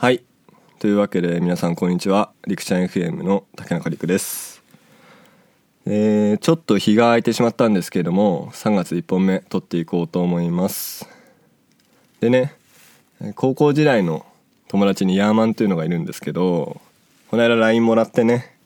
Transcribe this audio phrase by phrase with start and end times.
[0.00, 0.24] はい。
[0.78, 2.32] というわけで皆さんこんにちは。
[2.46, 4.62] 陸ちゃん FM の竹中陸です。
[5.84, 11.06] えー、ちょっと日が空いてしまったんですけれども3月1本目撮っていこうと思います。
[12.20, 12.54] でね
[13.34, 14.24] 高校時代の
[14.68, 16.80] 友達にヤーマンというのがいるんですけど
[17.28, 18.56] この間 LINE もらってね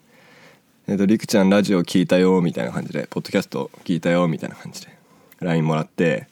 [0.86, 4.88] えっ、と、りくちゃんラジオ聞いたよ、みたいな感じで、ポッドキャスト聞いたよ、みたいな感じで、
[5.40, 6.28] LINE もらって、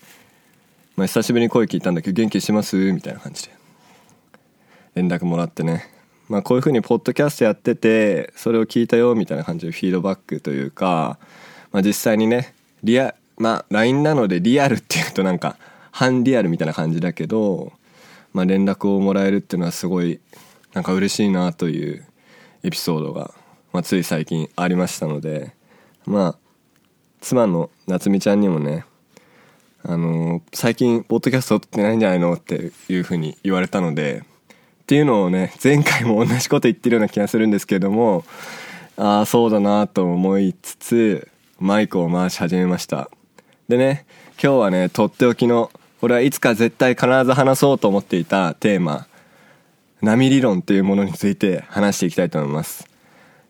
[0.95, 2.77] まあ、久しぶりに声聞いたんだけど、元気してます？
[2.93, 3.62] みたいな感じで、
[4.95, 5.89] 連絡もらってね。
[6.29, 11.19] まあ、こういう風にポッドキャストやってて、それを聞いたよ、みたいな感じでフィードバックというか、
[11.73, 15.57] まあ、実際にね、リア、まあ、LINE なのでリアルっていうとなんか、
[15.91, 17.73] 半リアルみたいな感じだけど、
[18.33, 20.21] まあ、連絡をもらえるっていうのはすごい、
[20.73, 22.05] なんか嬉しいなという
[22.63, 23.35] エピソードが
[23.73, 25.55] まあ、つい最近ありましたので
[26.05, 26.39] まあ
[27.21, 28.85] 妻の夏美ちゃんにもね
[29.83, 34.23] あのー、最近ポッドキャスト撮ってないんじゃないのっていうふうに言われたので
[34.93, 38.27] っていうのをね前回も同じこと言ってるような気がするんですけども
[38.99, 43.09] ああそうだなと思いつつマイクを回し始めました。
[43.69, 45.71] でね今日はねとっておきの
[46.03, 49.07] これはいつか絶対必ず話そうと思っていたテーマ
[50.03, 52.87] 波理論というものについて話していきたいと思います。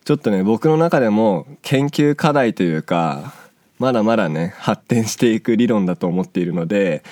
[0.04, 3.34] ちょっとね僕の中でも研究課題というか
[3.80, 7.02] まだまだね発展していく理論だと思っているので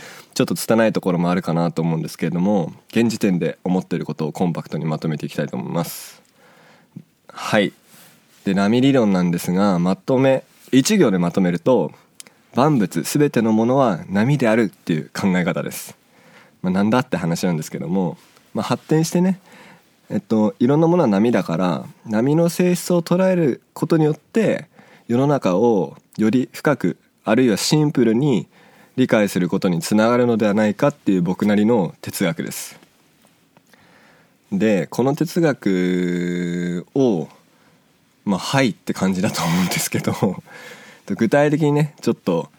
[0.40, 6.22] ちょっと拙いところもあるかなと思うんですけれども現時点で思っていることをコンパクトにまとめていきたいと思います。
[7.28, 7.74] はい。
[8.46, 11.92] で波理論なんですがまとめ1行でまとめると
[12.54, 15.94] 万物全てのものは波であるっていう考え方です、
[16.62, 18.16] まあ、なんだって話なんですけども、
[18.54, 19.40] まあ、発展してね
[20.08, 24.68] えっと、いろんなものは波だから波の性質を捉えることによって
[25.06, 28.48] 世の中をより深くあるいはシンプルに
[28.96, 32.78] 理解することにつながるのではないかっていう僕なりの哲学です。
[34.52, 37.28] でこの哲学を
[38.24, 40.42] まあはいって感じだと思うんですけど
[41.06, 42.50] 具体的にねちょっと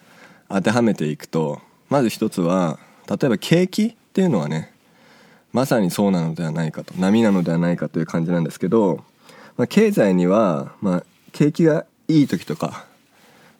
[0.49, 2.79] 当てはめていくとまず一つは
[3.09, 4.71] 例えば景気っていうのはね
[5.51, 9.03] まさにそうなのではないかと波なのではないかという感じなんですけど、
[9.57, 11.03] まあ、経済には、まあ、
[11.33, 12.85] 景気がいい時とか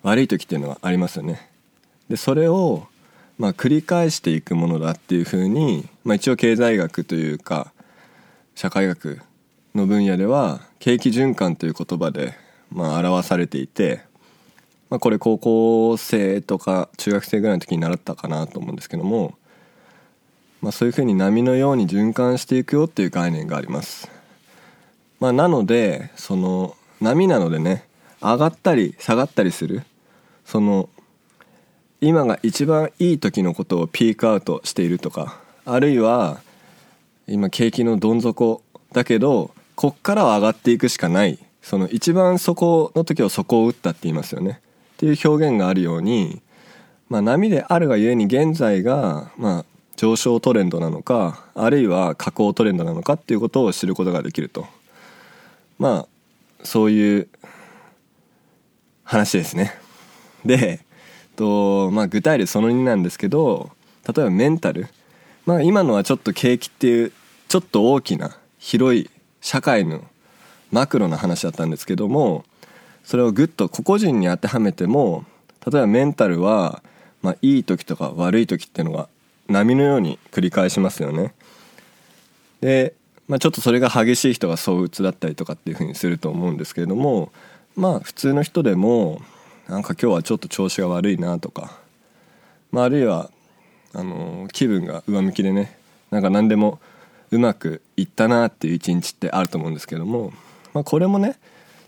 [0.03, 1.50] 悪い時っていうのはありますよね。
[2.11, 2.87] でそれを、
[3.37, 7.71] まあ、繰り返していくものだっていうふうに、まあ、一応経済学というか
[8.53, 9.21] 社会学
[9.73, 12.35] の分野では景気循環という言葉で、
[12.69, 14.01] まあ、表されていて、
[14.89, 19.35] まあ、これ高校生とか中学生ぐらいの時に習ったかなと思うんですけども
[20.61, 24.11] まあ、そういうふうに波のように循環していくよっていう概念があります。
[25.19, 27.87] まあ、なのでその波なのでね
[28.21, 29.83] 上がったり下がったりする
[30.45, 30.89] その
[32.01, 36.41] 今が一番いい時のことをピークアウトしているとかあるいは
[37.27, 41.39] 今景気のどん底だけどこっからは上がっていくしかない。
[41.61, 44.59] その一番底の時は底を打ったって言いますよね。
[44.93, 46.41] っていう表現があるように、
[47.09, 54.67] まあ、波であるがゆえに現在が、まあ、上昇トレンドなのかあるいは下降トレンドなのかっていうことを知ることができると。
[55.79, 56.07] まあ
[56.63, 57.27] そういう
[59.03, 59.73] 話ですね。
[60.45, 60.81] で
[61.41, 63.71] と、まあ、具体例その2なんですけど
[64.07, 64.87] 例えばメンタル
[65.47, 67.11] まあ今のはちょっと景気っていう
[67.47, 69.09] ちょっと大きな広い
[69.41, 70.03] 社会の
[70.71, 72.45] マクロな話だったんですけども
[73.03, 75.25] それをぐっと個々人に当てはめても
[75.65, 76.83] 例えばメンタルは、
[77.23, 79.09] まあ、いい時とか悪い時っていうのが
[79.47, 81.33] 波のように繰り返しますよね。
[82.61, 82.93] で、
[83.27, 87.31] まあ、ちょっとそれが激しい人が躁鬱だったりとかっていうふうにすると思うんですけれども
[87.75, 89.21] まあ普通の人でも
[89.67, 91.77] なんか今日はちょっと調子が悪いなとか、
[92.71, 93.29] まあ、あるいは
[93.93, 95.77] あの気分が上向きでね。
[96.11, 96.79] なんか何でも
[97.31, 100.33] うまくいったなっていう一日ってあると思うんですけども、
[100.73, 101.37] まあ、これもね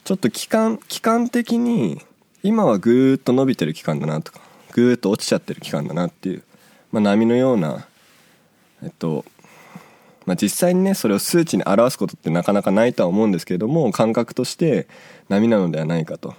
[0.05, 2.01] ちょっと期間期間的に
[2.41, 4.39] 今はぐーっと伸びてる期間だなとか
[4.71, 6.43] ぐーっと落ちちゃってる期間だなっていう
[6.93, 7.85] まあ、波のような
[8.83, 9.25] えっと
[10.25, 14.87] まあ、実際にねそれを数値に表すことってなかなかないとは思うんですけれども感覚として
[15.27, 16.33] 波なのではないかと。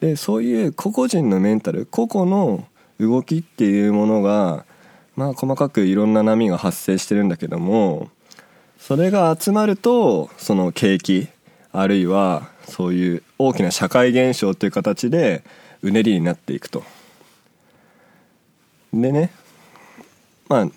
[0.00, 2.66] でそういう個々人のメンタル個々の
[3.00, 4.64] 動きっていうものが
[5.16, 8.10] まあ細かくいろんな波が発生してるんだけども
[8.78, 11.28] それが集まるとその景気
[11.72, 15.42] あるいはそういう大きな社会現象という形で
[15.82, 16.82] うねりになっていくと。
[18.92, 19.30] でね
[20.48, 20.68] まあ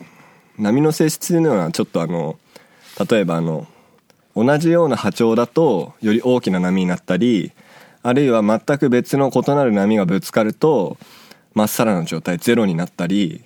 [0.57, 2.37] 波の性質というのはちょっとあの
[3.09, 3.67] 例えばあの
[4.35, 7.51] 同じような波長だとより大きな波になったり
[8.03, 10.97] あるいは全く別の異なる波がぶつかると
[11.53, 13.43] まっさらな状態ゼロになったり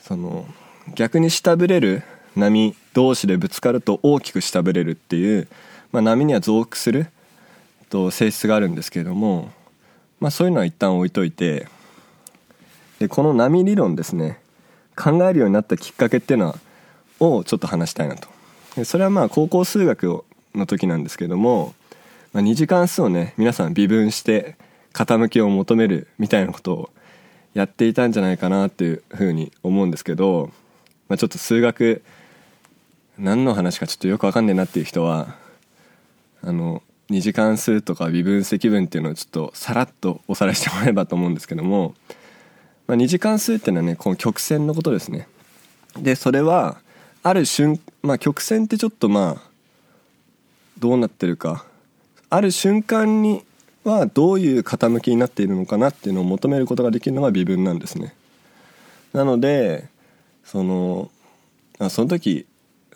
[0.00, 0.46] その
[0.94, 2.02] 逆に下振れる
[2.36, 5.48] 波同士でぶつかると大きく下振れるっていう、
[5.90, 7.08] まあ、波には増幅する
[7.90, 9.50] と性質があるんですけれども、
[10.20, 11.66] まあ、そういうのは一旦置いといて
[12.98, 14.40] でこの波理論ですね
[14.94, 16.58] 考えるようになったきっかけっていうのは
[17.20, 18.28] をちょっと話したいなと。
[18.84, 20.24] それはまあ高校数学
[20.54, 21.74] の時なんですけども、
[22.36, 24.56] まあ、2次関数をね皆さん微分して
[24.92, 26.90] 傾きを求めるみたいなことを
[27.54, 30.50] やっていたんじゃないかなっていうふうに思うんですけど、
[31.08, 32.02] まあ、ちょっと数学
[33.16, 35.34] 何の話かちょっとよくわかんねえなっていう人は
[36.42, 41.94] あの2次関数とか微分積分っていうのをちょっとさらっとおさらいしてもらえればと思うんですけども、
[42.86, 45.26] まあ、2次関数っていうのはねこの曲線のことですね。
[45.98, 46.82] でそれは
[47.22, 49.42] ある瞬まあ曲線ってちょっとまあ
[50.78, 51.64] どうなってるか
[52.30, 53.44] ある瞬間に
[53.84, 58.14] はどういう傾きになっているのかなっていうのを求めることができるのが微分なんですね。
[59.12, 59.88] なので
[60.44, 61.10] その
[61.78, 62.46] あその時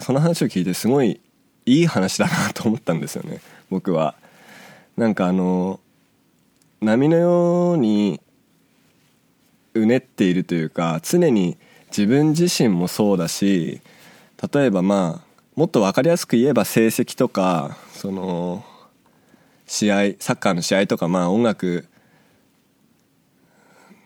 [0.00, 1.20] その話を聞いてすごい
[1.66, 3.40] いい話だなと思ったんですよね。
[3.70, 4.14] 僕は。
[4.96, 5.80] なんかあの
[6.80, 8.20] 波のように
[9.74, 11.56] うねっているというか常に
[11.88, 13.80] 自分自身もそうだし
[14.52, 18.64] 例えばまあもっと分かりやすく言えば成績とかその
[19.70, 21.86] 試合サッカーの試合とかまあ音楽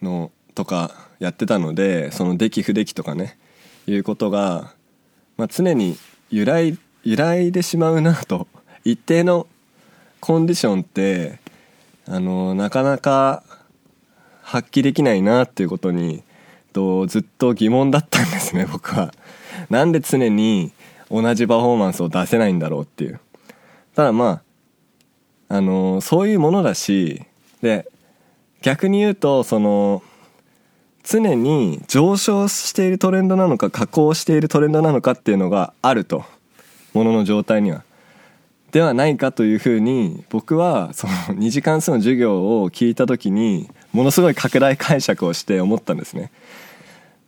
[0.03, 0.91] のとか
[1.21, 3.39] やってたのでその出来不出来とかね
[3.87, 4.75] いうことが、
[5.39, 5.97] まあ、常に
[6.31, 8.47] 揺らい揺らいでしまうなと
[8.85, 9.47] 一定の
[10.21, 11.39] コンディションって
[12.07, 13.43] あのなかなか
[14.43, 16.23] 発揮できないなっていうことに
[16.75, 19.15] とずっと疑問だったんですね 僕は。
[19.71, 20.73] なんで常に
[21.11, 23.19] 同じパフォーマンスを出せないんだろうっていう。
[23.95, 24.54] ただまあ
[25.49, 27.23] あのそういうものだし
[27.63, 27.91] で
[28.63, 30.03] 逆に言うとその
[31.03, 36.25] 常に上昇しているトレンドなのか下降しているトレンドなのかっていうのがあると
[36.95, 37.85] ものの状態には。
[38.73, 46.33] ではないかというふうに僕はその2次関数の授業を聞いた時にものすごい拡大解釈をして思ったんですね。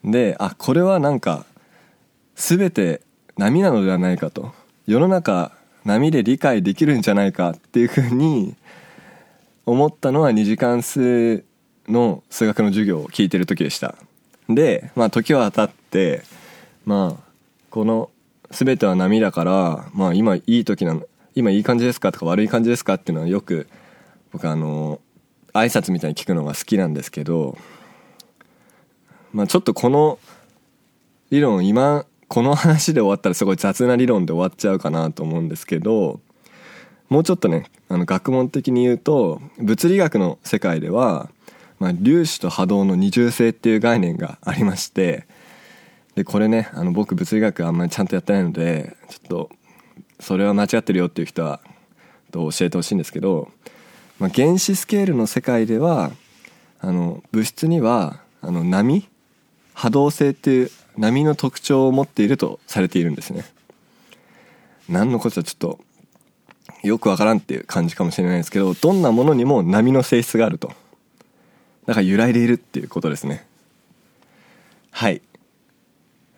[0.03, 1.45] であこれはなんか
[2.35, 3.01] 全て
[3.37, 4.53] 波なのではないかと
[4.89, 5.53] 世の中
[5.87, 8.57] 波で理解できるんじゃないかっていうふうに
[9.65, 11.45] 思ったのは二次関数
[11.89, 13.95] の数学の授業を聞いてる時でした。
[14.49, 16.23] でまあ時は経って
[16.85, 17.23] まあ
[17.71, 18.11] この
[18.51, 21.07] 全ては波だからまあ今いい時なの
[21.37, 23.69] 今いい感じですかとか悪い感じですかっていうのはよく
[24.33, 25.01] 僕あの
[25.53, 27.57] 挨拶みたいに聞くのが好きなんですけど
[29.33, 30.19] まあちょっとこの
[31.31, 36.21] 理論今この話で終わったらすごい雑な理論で終わっちゃうかなと思うんですけど
[37.09, 41.31] もうちょっとねあの学問的に言うと物理学の世界では、
[41.79, 45.27] まあ、粒子と波動の二重性っていう概念がありまして
[46.15, 49.51] でこれねあの僕物理学あんまりちゃんとやってないのでちょっと
[50.19, 51.61] それは間違ってるよっていう人は
[52.37, 53.51] と教えてほしいんですけど、
[54.19, 56.11] まあ、原子スケールの世界では
[56.81, 59.09] あの物質にはあの波
[59.75, 63.45] 波動性っていう波の特徴を持っているとされているんですね。
[64.89, 65.81] 何のことはちょっと
[66.83, 70.73] よくわからんっていう感じかもしれないですけどどんなものにも波の性質があると。
[71.87, 73.47] だから揺らいでいるっていうことですね。
[74.91, 75.23] はい。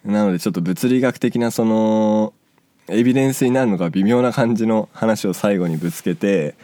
[0.04, 2.32] なのでちょっと物理学的なその
[2.88, 6.54] エビデンスになるのが微妙な感じの話を最後にぶつけて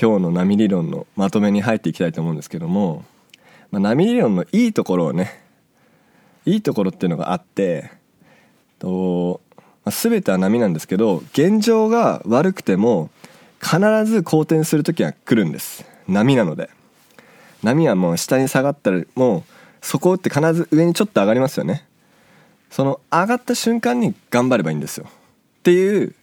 [0.00, 3.04] 今日の波理論のまとめに入っていきたいと思うんですけども、
[3.70, 5.43] まあ、波理論のいいところをね
[6.46, 7.90] いいところっていうのがあって
[8.78, 9.40] と、
[9.84, 13.10] まあ、全ては波なんですけど現状が悪くても
[13.62, 15.86] 必ず好転する時は来るんです。
[16.06, 16.68] 波なので。
[17.62, 19.42] 波はもう下に下がったらもう
[19.80, 21.86] そこって必ず上にちょっと上がりますよね。
[22.70, 25.06] その上がった瞬間に頑張ればいいんですよ。
[25.08, 26.14] っていう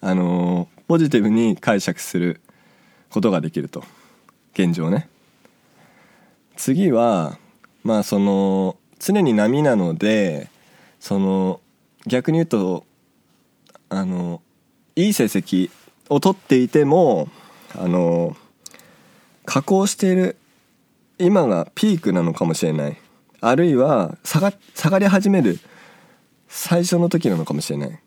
[0.00, 2.40] あのー、ポジティブに解釈する
[3.10, 3.84] ことができると。
[4.54, 5.08] 現状ね。
[6.56, 7.38] 次は
[7.84, 10.48] まあその常に波なので
[11.00, 11.60] その
[12.06, 12.84] 逆に言うと
[13.88, 14.40] あの
[14.94, 15.70] いい成績
[16.08, 17.28] を取っていても
[17.74, 18.36] あの
[19.44, 20.36] 下降している
[21.18, 22.96] 今がピークなのかもしれない。
[23.42, 25.58] あるいは下が下がり始める
[26.48, 27.98] 最初の時なのかもしれない。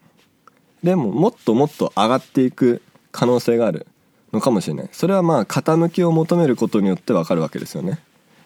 [0.84, 2.82] でももっともっと上がっていく
[3.12, 3.88] 可能性がある
[4.32, 4.90] のかもしれない。
[4.92, 8.00] それはまあ傾きを求めることによって分かるわけですよね。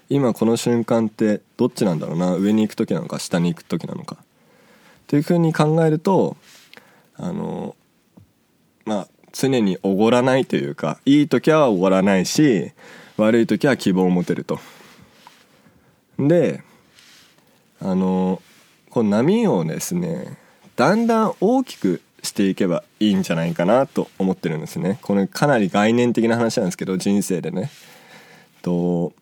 [0.10, 2.36] 今この瞬間ってどっちなんだろうな？
[2.36, 4.18] 上に行く時なのか下に行く時なのか。
[5.08, 6.38] というふうに考えると
[7.16, 7.76] あの
[8.86, 12.72] まあ常におごらないというかいい時はおごらないし
[13.18, 14.60] 悪い時は希望を持てると。
[16.18, 16.64] で
[17.80, 18.42] あの
[18.90, 20.38] この波をですね
[20.76, 25.00] だんだん大きくしていけばいいんじゃないかなと思ってるんですね。
[25.02, 27.70] これかなり概念的な話なんですけど人生でね。
[28.62, 29.14] と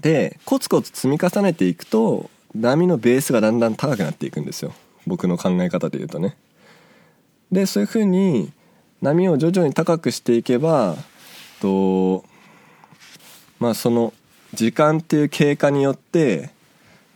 [0.00, 4.74] でコツコツ積み重ねていくと波のベースがだんだん高くなっていくんですよ。
[5.06, 6.36] 僕の考え方で言うとね。
[7.52, 8.52] でそういうふうに
[9.00, 10.96] 波を徐々に高くしていけば
[11.60, 12.24] と
[13.58, 14.12] まあその
[14.54, 16.50] 時間っていう経過によって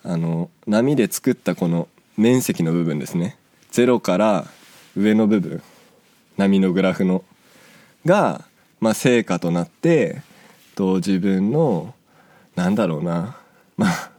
[0.03, 3.37] あの波で作ったこの面積の部分ですね。
[3.73, 4.47] 0から
[4.97, 5.63] 上の部分。
[6.37, 7.25] 波のグラフの。
[8.05, 8.45] が、
[8.81, 10.23] まあ、成果となって
[10.75, 11.95] と自分の
[12.61, 13.39] なんだろうな
[13.79, 14.11] まあ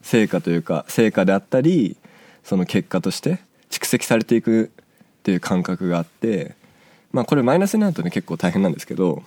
[0.00, 1.98] 成果というか成果であったり
[2.42, 4.70] その結果として蓄積されていく
[5.20, 6.54] っていう感覚があって
[7.12, 9.22] まあこれマイナスになるとね結構大変なんですけど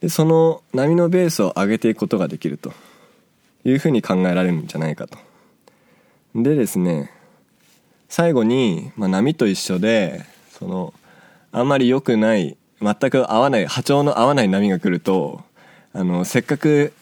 [0.00, 2.72] でその波のベースを上げていくことができると
[3.64, 5.16] いうふうに考えられるんじゃないかと。
[6.34, 7.12] でですね
[8.08, 10.92] 最後に、まあ、波と一緒でその
[11.52, 15.44] あんまり良くない全く合わない波長の合わない波が来ると
[15.92, 16.92] あのせっかく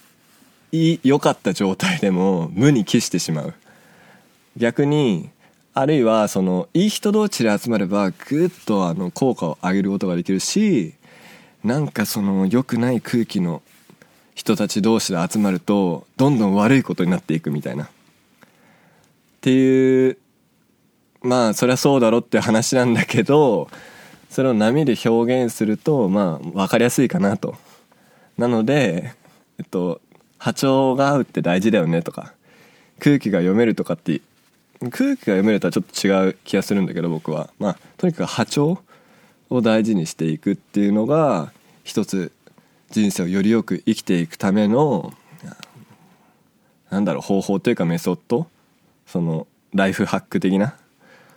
[0.73, 3.55] 良かった状態でも無に帰してしまう。
[4.57, 5.31] 逆に
[5.75, 10.95] あるいはそのいい人同士で集まればぐっとあの効果を上げることができるし
[11.63, 13.63] なんかその良くない空気の
[14.35, 17.85] 人たち同士で集まるとどんどん悪いことになっていくみたいな。
[17.85, 17.89] っ
[19.41, 20.19] ていう
[21.23, 23.69] まあそりゃそうだろって話なんだけど
[24.31, 27.57] それを波で表現するとまあ分かりやすいかなと。
[28.39, 29.13] なので
[29.59, 30.01] えっと
[30.39, 32.33] 波長が合うって大事だよねとか
[33.01, 34.21] 空気が読めるとかって
[34.91, 37.51] 空気が読めるとはちょっと違う気がするんだけど僕は。
[37.59, 38.83] まあとにかく波長
[39.51, 41.53] を大事にしていくっていうのが
[41.83, 42.33] 一つ
[42.91, 45.13] 人生をよりよく生きていくための
[46.91, 48.47] なんだろう方法というかメソッド
[49.07, 50.77] そのライフハック的な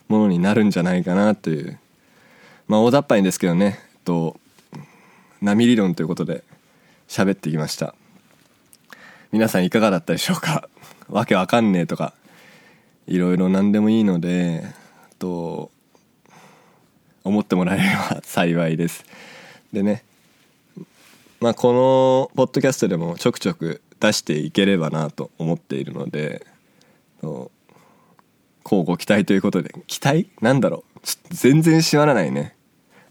[0.07, 1.79] ものになるんじゃないかなという。
[2.67, 4.39] まあ大雑把にですけどねえっと
[5.41, 6.43] 波理論ということで
[7.11, 7.93] 喋ってきました。
[9.33, 10.69] 皆さんいかがだったでしょうか？
[11.09, 12.13] わけわかんねえとか
[13.05, 14.63] いろいろ何でもいいので
[15.19, 15.71] と
[17.25, 17.83] 思ってもらえれ
[18.15, 19.03] ば幸いです。
[19.73, 20.05] でね
[21.41, 26.47] まあこのポッドキャストでもちょくちょく出していければなと思っているので
[27.21, 30.29] 交互期待ということで期待？
[30.39, 30.99] なんだろう？
[31.29, 32.55] 全然閉まらないね。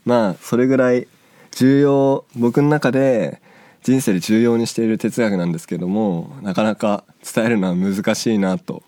[0.05, 1.07] まあそれぐらい
[1.51, 3.39] 重要僕の中で
[3.83, 8.83] 人生で重要にしている哲学なんですけどもなかなか伝えるのは難しいなと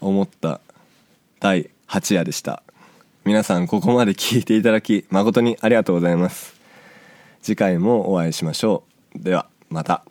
[0.00, 0.60] 思った
[1.40, 2.62] 第8夜でした。
[3.24, 6.54] 皆さんここまで聞いていただき誠にありがとうございます。
[7.42, 9.18] 次回もお会いしましょう。
[9.18, 10.04] ではまた。